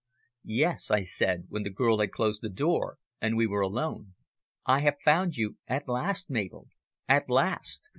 "Yes," 0.49 0.89
I 0.89 1.01
said, 1.01 1.45
when 1.49 1.61
the 1.61 1.69
girl 1.69 1.99
had 1.99 2.11
closed 2.11 2.41
the 2.41 2.49
door 2.49 2.97
and 3.21 3.37
we 3.37 3.45
were 3.45 3.61
alone, 3.61 4.15
"I 4.65 4.79
have 4.79 4.99
found 5.05 5.37
you 5.37 5.57
at 5.67 5.87
last, 5.87 6.27
Mabel 6.27 6.69
at 7.07 7.29
last!" 7.29 7.87